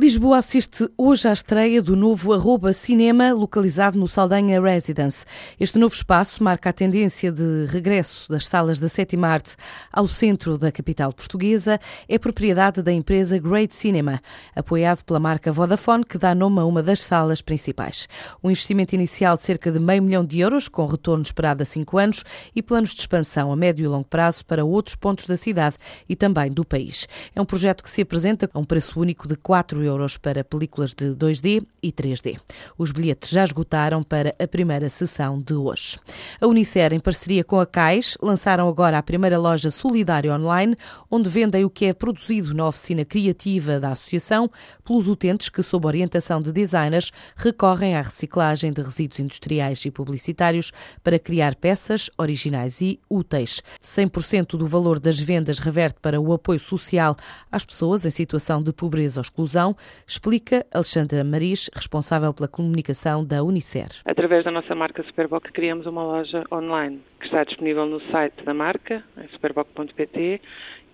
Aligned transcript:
Lisboa 0.00 0.38
assiste 0.38 0.88
hoje 0.96 1.28
à 1.28 1.32
estreia 1.34 1.82
do 1.82 1.94
novo 1.94 2.32
Arroba 2.32 2.72
Cinema, 2.72 3.34
localizado 3.34 3.98
no 3.98 4.08
Saldanha 4.08 4.58
Residence. 4.58 5.26
Este 5.60 5.78
novo 5.78 5.94
espaço 5.94 6.42
marca 6.42 6.70
a 6.70 6.72
tendência 6.72 7.30
de 7.30 7.66
regresso 7.66 8.26
das 8.30 8.46
salas 8.46 8.80
da 8.80 8.88
sétima 8.88 9.28
arte 9.28 9.56
ao 9.92 10.08
centro 10.08 10.56
da 10.56 10.72
capital 10.72 11.12
portuguesa. 11.12 11.78
É 12.08 12.18
propriedade 12.18 12.80
da 12.80 12.90
empresa 12.90 13.38
Great 13.38 13.74
Cinema, 13.74 14.22
apoiado 14.56 15.04
pela 15.04 15.20
marca 15.20 15.52
Vodafone, 15.52 16.02
que 16.02 16.16
dá 16.16 16.34
nome 16.34 16.60
a 16.60 16.64
uma 16.64 16.82
das 16.82 17.02
salas 17.02 17.42
principais. 17.42 18.08
Um 18.42 18.50
investimento 18.50 18.94
inicial 18.94 19.36
de 19.36 19.44
cerca 19.44 19.70
de 19.70 19.78
meio 19.78 20.02
milhão 20.02 20.24
de 20.24 20.40
euros, 20.40 20.66
com 20.66 20.86
retorno 20.86 21.24
esperado 21.24 21.62
a 21.62 21.66
cinco 21.66 21.98
anos, 21.98 22.24
e 22.56 22.62
planos 22.62 22.94
de 22.94 23.00
expansão 23.00 23.52
a 23.52 23.56
médio 23.56 23.84
e 23.84 23.86
longo 23.86 24.08
prazo 24.08 24.46
para 24.46 24.64
outros 24.64 24.96
pontos 24.96 25.26
da 25.26 25.36
cidade 25.36 25.76
e 26.08 26.16
também 26.16 26.50
do 26.50 26.64
país. 26.64 27.06
É 27.36 27.40
um 27.42 27.44
projeto 27.44 27.84
que 27.84 27.90
se 27.90 28.00
apresenta 28.00 28.48
a 28.50 28.58
um 28.58 28.64
preço 28.64 28.98
único 28.98 29.28
de 29.28 29.36
4 29.36 29.82
euros 29.82 29.89
euros 29.90 30.16
para 30.16 30.44
películas 30.44 30.94
de 30.94 31.10
2D 31.10 31.66
e 31.82 31.92
3D. 31.92 32.38
Os 32.78 32.92
bilhetes 32.92 33.30
já 33.30 33.44
esgotaram 33.44 34.02
para 34.02 34.34
a 34.38 34.46
primeira 34.46 34.88
sessão 34.88 35.40
de 35.40 35.54
hoje. 35.54 35.98
A 36.40 36.46
Unicer, 36.46 36.92
em 36.92 37.00
parceria 37.00 37.44
com 37.44 37.60
a 37.60 37.66
CAIS, 37.66 38.16
lançaram 38.22 38.68
agora 38.68 38.98
a 38.98 39.02
primeira 39.02 39.38
loja 39.38 39.70
solidária 39.70 40.32
online, 40.32 40.76
onde 41.10 41.28
vendem 41.28 41.64
o 41.64 41.70
que 41.70 41.86
é 41.86 41.92
produzido 41.92 42.54
na 42.54 42.66
oficina 42.66 43.04
criativa 43.04 43.80
da 43.80 43.92
associação 43.92 44.50
pelos 44.84 45.08
utentes 45.08 45.48
que, 45.48 45.62
sob 45.62 45.86
orientação 45.86 46.40
de 46.40 46.52
designers, 46.52 47.12
recorrem 47.36 47.96
à 47.96 48.02
reciclagem 48.02 48.72
de 48.72 48.82
resíduos 48.82 49.20
industriais 49.20 49.84
e 49.84 49.90
publicitários 49.90 50.72
para 51.02 51.18
criar 51.18 51.54
peças 51.54 52.10
originais 52.16 52.80
e 52.80 53.00
úteis. 53.08 53.62
100% 53.82 54.56
do 54.56 54.66
valor 54.66 54.98
das 54.98 55.18
vendas 55.18 55.58
reverte 55.58 55.98
para 56.00 56.20
o 56.20 56.32
apoio 56.32 56.60
social 56.60 57.16
às 57.50 57.64
pessoas 57.64 58.04
em 58.04 58.10
situação 58.10 58.62
de 58.62 58.72
pobreza 58.72 59.20
ou 59.20 59.22
exclusão, 59.22 59.76
explica 60.06 60.64
Alexandra 60.72 61.22
Maris, 61.24 61.70
responsável 61.74 62.32
pela 62.32 62.48
comunicação 62.48 63.24
da 63.24 63.42
Unicer. 63.42 63.88
Através 64.04 64.44
da 64.44 64.50
nossa 64.50 64.74
marca 64.74 65.02
Superboc 65.02 65.50
criamos 65.52 65.86
uma 65.86 66.02
loja 66.02 66.44
online 66.52 67.00
que 67.20 67.26
está 67.26 67.44
disponível 67.44 67.86
no 67.86 68.00
site 68.10 68.42
da 68.44 68.54
marca, 68.54 69.04
superboc.pt, 69.32 70.40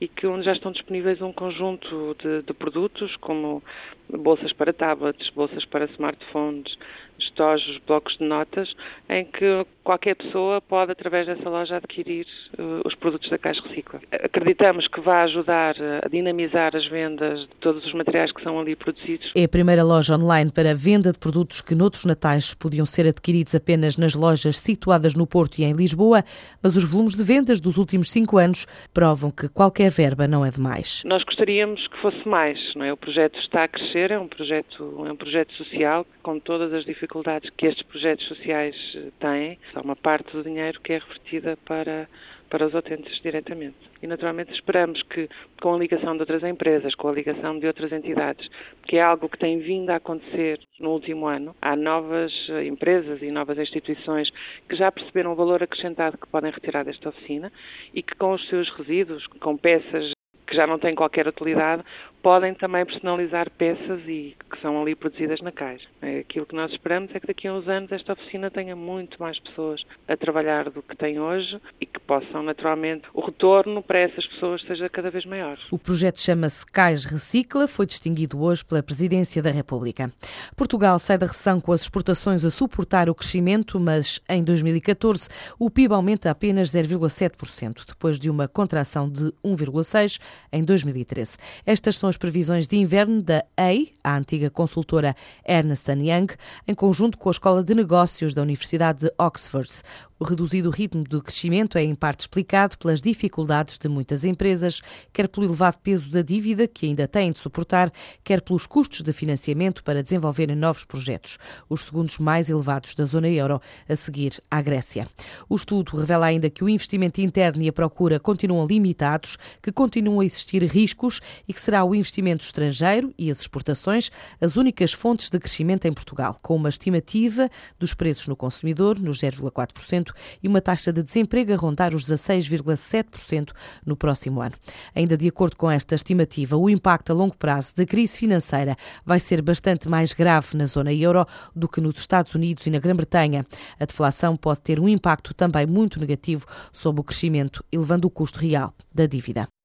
e 0.00 0.08
que 0.08 0.26
onde 0.26 0.44
já 0.44 0.52
estão 0.52 0.72
disponíveis 0.72 1.20
um 1.22 1.32
conjunto 1.32 2.16
de, 2.22 2.42
de 2.42 2.52
produtos 2.52 3.14
como 3.16 3.62
bolsas 4.08 4.52
para 4.52 4.72
tablets, 4.72 5.30
bolsas 5.30 5.64
para 5.64 5.86
smartphones, 5.86 6.76
estojos, 7.18 7.78
blocos 7.86 8.16
de 8.18 8.24
notas, 8.24 8.74
em 9.08 9.24
que 9.24 9.66
qualquer 9.82 10.16
pessoa 10.16 10.60
pode, 10.60 10.92
através 10.92 11.26
dessa 11.26 11.48
loja, 11.48 11.76
adquirir 11.76 12.26
uh, 12.58 12.86
os 12.86 12.94
produtos 12.94 13.30
da 13.30 13.38
Caixa 13.38 13.62
Recicla. 13.62 14.00
Acreditamos 14.12 14.86
que 14.88 15.00
vai 15.00 15.24
ajudar 15.24 15.76
a 16.04 16.08
dinamizar 16.08 16.76
as 16.76 16.86
vendas 16.86 17.40
de 17.40 17.54
todos 17.60 17.86
os 17.86 17.94
materiais 17.94 18.32
que 18.32 18.42
são 18.42 18.58
ali 18.60 18.76
produzidos. 18.76 19.30
É 19.34 19.44
a 19.44 19.48
primeira 19.48 19.82
loja 19.82 20.14
online 20.14 20.50
para 20.50 20.72
a 20.72 20.74
venda 20.74 21.12
de 21.12 21.18
produtos 21.18 21.60
que 21.60 21.74
noutros 21.74 22.04
natais 22.04 22.52
podiam 22.52 22.84
ser 22.84 23.06
adquiridos 23.06 23.54
apenas 23.54 23.96
nas 23.96 24.14
lojas 24.14 24.58
situadas 24.58 25.14
no 25.14 25.26
Porto 25.26 25.58
e 25.58 25.64
em 25.64 25.72
Lisboa, 25.72 26.24
mas 26.62 26.76
os 26.76 26.84
volumes 26.84 27.14
de 27.14 27.24
vendas 27.24 27.60
dos 27.60 27.78
últimos 27.78 28.10
cinco 28.10 28.38
anos 28.38 28.66
provam 28.92 29.30
que 29.30 29.48
qualquer 29.48 29.85
verba 29.90 30.26
não 30.26 30.44
é 30.44 30.50
demais. 30.50 31.02
Nós 31.04 31.22
gostaríamos 31.24 31.86
que 31.88 31.96
fosse 31.98 32.26
mais, 32.28 32.74
não 32.74 32.84
é? 32.84 32.92
O 32.92 32.96
projeto 32.96 33.38
está 33.38 33.64
a 33.64 33.68
crescer, 33.68 34.10
é 34.10 34.18
um 34.18 34.28
projeto, 34.28 35.04
é 35.06 35.12
um 35.12 35.16
projeto 35.16 35.52
social 35.54 36.06
com 36.22 36.38
todas 36.38 36.72
as 36.72 36.84
dificuldades 36.84 37.50
que 37.56 37.66
estes 37.66 37.86
projetos 37.86 38.26
sociais 38.26 38.76
eh, 38.94 39.10
têm, 39.18 39.58
só 39.72 39.80
uma 39.80 39.96
parte 39.96 40.32
do 40.32 40.42
dinheiro 40.42 40.80
que 40.80 40.92
é 40.92 40.98
revertida 40.98 41.56
para, 41.64 42.08
para 42.48 42.66
os 42.66 42.74
utentes 42.74 43.20
diretamente. 43.22 43.76
E 44.02 44.06
naturalmente 44.06 44.52
esperamos 44.52 45.02
que, 45.02 45.28
com 45.60 45.74
a 45.74 45.78
ligação 45.78 46.14
de 46.14 46.20
outras 46.20 46.42
empresas, 46.42 46.94
com 46.94 47.08
a 47.08 47.12
ligação 47.12 47.58
de 47.58 47.66
outras 47.66 47.92
entidades, 47.92 48.48
que 48.86 48.96
é 48.96 49.02
algo 49.02 49.28
que 49.28 49.38
tem 49.38 49.58
vindo 49.58 49.90
a 49.90 49.96
acontecer 49.96 50.60
no 50.78 50.90
último 50.90 51.26
ano, 51.26 51.54
há 51.60 51.74
novas 51.74 52.32
empresas 52.64 53.22
e 53.22 53.30
novas 53.30 53.58
instituições 53.58 54.30
que 54.68 54.76
já 54.76 54.90
perceberam 54.90 55.32
o 55.32 55.36
valor 55.36 55.62
acrescentado 55.62 56.18
que 56.18 56.28
podem 56.28 56.50
retirar 56.50 56.84
desta 56.84 57.08
oficina 57.08 57.52
e 57.94 58.02
que 58.02 58.14
com 58.16 58.32
os 58.32 58.46
seus 58.48 58.68
resíduos, 58.70 59.26
com 59.26 59.56
peças 59.56 60.15
já 60.56 60.66
não 60.66 60.78
têm 60.78 60.94
qualquer 60.94 61.28
utilidade, 61.28 61.84
podem 62.26 62.54
também 62.54 62.84
personalizar 62.84 63.48
peças 63.52 64.00
e 64.04 64.36
que 64.50 64.60
são 64.60 64.82
ali 64.82 64.96
produzidas 64.96 65.40
na 65.40 65.52
caixa. 65.52 65.86
É, 66.02 66.18
aquilo 66.18 66.44
que 66.44 66.56
nós 66.56 66.72
esperamos 66.72 67.14
é 67.14 67.20
que 67.20 67.26
daqui 67.28 67.46
a 67.46 67.54
uns 67.54 67.68
anos 67.68 67.92
esta 67.92 68.14
oficina 68.14 68.50
tenha 68.50 68.74
muito 68.74 69.16
mais 69.22 69.38
pessoas 69.38 69.84
a 70.08 70.16
trabalhar 70.16 70.68
do 70.68 70.82
que 70.82 70.96
tem 70.96 71.20
hoje 71.20 71.60
e 71.80 71.86
que 71.86 72.00
possam 72.00 72.42
naturalmente 72.42 73.04
o 73.14 73.20
retorno 73.20 73.80
para 73.80 74.00
essas 74.00 74.26
pessoas 74.26 74.60
seja 74.62 74.88
cada 74.88 75.08
vez 75.08 75.24
maior. 75.24 75.56
O 75.70 75.78
projeto 75.78 76.20
chama-se 76.20 76.66
Cais 76.66 77.04
Recicla, 77.04 77.68
foi 77.68 77.86
distinguido 77.86 78.42
hoje 78.42 78.64
pela 78.64 78.82
Presidência 78.82 79.40
da 79.40 79.50
República. 79.50 80.10
Portugal 80.56 80.98
sai 80.98 81.18
da 81.18 81.26
recessão 81.26 81.60
com 81.60 81.70
as 81.70 81.82
exportações 81.82 82.44
a 82.44 82.50
suportar 82.50 83.08
o 83.08 83.14
crescimento, 83.14 83.78
mas 83.78 84.20
em 84.28 84.42
2014 84.42 85.28
o 85.60 85.70
PIB 85.70 85.94
aumenta 85.94 86.28
apenas 86.28 86.72
0,7%, 86.72 87.84
depois 87.86 88.18
de 88.18 88.28
uma 88.28 88.48
contração 88.48 89.08
de 89.08 89.26
1,6% 89.44 90.18
em 90.52 90.62
2013. 90.62 91.36
Estas 91.64 91.96
são 91.96 92.08
as 92.08 92.16
previsões 92.16 92.66
de 92.66 92.76
inverno 92.76 93.22
da 93.22 93.44
EI, 93.56 93.94
a 94.02 94.16
antiga 94.16 94.50
consultora 94.50 95.14
Ernst 95.46 95.88
Young, 95.88 96.28
em 96.66 96.74
conjunto 96.74 97.18
com 97.18 97.28
a 97.28 97.32
Escola 97.32 97.62
de 97.62 97.74
Negócios 97.74 98.34
da 98.34 98.42
Universidade 98.42 99.00
de 99.00 99.12
Oxford. 99.18 99.70
O 100.18 100.24
reduzido 100.24 100.70
ritmo 100.70 101.04
de 101.04 101.20
crescimento 101.20 101.76
é 101.76 101.84
em 101.84 101.94
parte 101.94 102.20
explicado 102.20 102.78
pelas 102.78 103.02
dificuldades 103.02 103.78
de 103.78 103.86
muitas 103.86 104.24
empresas, 104.24 104.80
quer 105.12 105.28
pelo 105.28 105.44
elevado 105.44 105.76
peso 105.82 106.10
da 106.10 106.22
dívida 106.22 106.66
que 106.66 106.86
ainda 106.86 107.06
têm 107.06 107.30
de 107.30 107.38
suportar, 107.38 107.92
quer 108.24 108.40
pelos 108.40 108.66
custos 108.66 109.02
de 109.02 109.12
financiamento 109.12 109.84
para 109.84 110.02
desenvolverem 110.02 110.56
novos 110.56 110.86
projetos, 110.86 111.36
os 111.68 111.82
segundos 111.82 112.16
mais 112.16 112.48
elevados 112.48 112.94
da 112.94 113.04
zona 113.04 113.28
euro, 113.28 113.60
a 113.86 113.94
seguir 113.94 114.42
à 114.50 114.62
Grécia. 114.62 115.06
O 115.50 115.54
estudo 115.54 115.94
revela 115.94 116.24
ainda 116.24 116.48
que 116.48 116.64
o 116.64 116.68
investimento 116.68 117.20
interno 117.20 117.62
e 117.62 117.68
a 117.68 117.72
procura 117.72 118.18
continuam 118.18 118.66
limitados, 118.66 119.36
que 119.60 119.70
continuam 119.70 120.20
a 120.20 120.24
existir 120.24 120.62
riscos 120.62 121.20
e 121.46 121.52
que 121.52 121.60
será 121.60 121.84
o 121.84 121.94
investimento 121.94 122.42
estrangeiro 122.42 123.12
e 123.18 123.30
as 123.30 123.40
exportações 123.40 124.10
as 124.40 124.56
únicas 124.56 124.94
fontes 124.94 125.28
de 125.28 125.38
crescimento 125.38 125.84
em 125.84 125.92
Portugal, 125.92 126.38
com 126.40 126.56
uma 126.56 126.70
estimativa 126.70 127.50
dos 127.78 127.92
preços 127.92 128.28
no 128.28 128.34
consumidor 128.34 128.98
nos 128.98 129.20
0,4% 129.20 130.05
e 130.42 130.48
uma 130.48 130.60
taxa 130.60 130.92
de 130.92 131.02
desemprego 131.02 131.52
a 131.52 131.56
rondar 131.56 131.94
os 131.94 132.04
16,7% 132.04 133.52
no 133.84 133.96
próximo 133.96 134.40
ano. 134.40 134.54
Ainda 134.94 135.16
de 135.16 135.28
acordo 135.28 135.56
com 135.56 135.70
esta 135.70 135.94
estimativa, 135.94 136.56
o 136.56 136.68
impacto 136.68 137.10
a 137.10 137.14
longo 137.14 137.36
prazo 137.36 137.72
da 137.74 137.84
crise 137.84 138.18
financeira 138.18 138.76
vai 139.04 139.20
ser 139.20 139.42
bastante 139.42 139.88
mais 139.88 140.12
grave 140.12 140.56
na 140.56 140.66
zona 140.66 140.92
euro 140.92 141.26
do 141.54 141.68
que 141.68 141.80
nos 141.80 141.98
Estados 141.98 142.34
Unidos 142.34 142.66
e 142.66 142.70
na 142.70 142.78
Grã-Bretanha. 142.78 143.46
A 143.78 143.84
deflação 143.84 144.36
pode 144.36 144.60
ter 144.60 144.80
um 144.80 144.88
impacto 144.88 145.34
também 145.34 145.66
muito 145.66 146.00
negativo 146.00 146.46
sobre 146.72 147.00
o 147.00 147.04
crescimento, 147.04 147.64
elevando 147.70 148.06
o 148.06 148.10
custo 148.10 148.38
real 148.38 148.74
da 148.94 149.06
dívida. 149.06 149.48